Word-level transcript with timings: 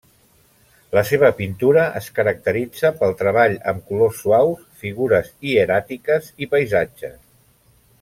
La 0.97 1.03
seva 1.09 1.29
pintura 1.41 1.83
es 1.99 2.07
caracteritza 2.15 2.91
pel 3.03 3.15
treball 3.21 3.55
amb 3.73 3.87
colors 3.93 4.25
suaus, 4.25 4.67
figures 4.85 5.33
hieràtiques 5.51 6.35
i 6.47 6.53
paisatges. 6.57 7.19